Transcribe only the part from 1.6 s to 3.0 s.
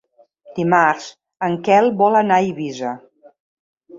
Quel vol anar a Eivissa.